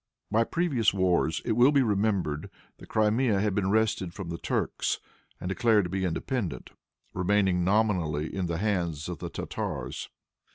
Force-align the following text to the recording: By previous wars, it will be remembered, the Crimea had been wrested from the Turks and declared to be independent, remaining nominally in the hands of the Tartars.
By 0.31 0.45
previous 0.45 0.95
wars, 0.95 1.43
it 1.45 1.51
will 1.51 1.71
be 1.71 1.83
remembered, 1.83 2.49
the 2.79 2.87
Crimea 2.87 3.39
had 3.39 3.53
been 3.53 3.69
wrested 3.69 4.15
from 4.15 4.29
the 4.29 4.39
Turks 4.39 4.99
and 5.39 5.47
declared 5.47 5.83
to 5.83 5.91
be 5.91 6.05
independent, 6.05 6.71
remaining 7.13 7.63
nominally 7.63 8.33
in 8.35 8.47
the 8.47 8.57
hands 8.57 9.07
of 9.07 9.19
the 9.19 9.29
Tartars. 9.29 10.09